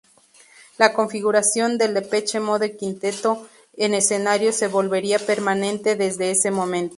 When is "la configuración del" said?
0.79-1.93